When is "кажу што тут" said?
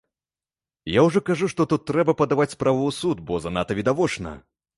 1.27-1.85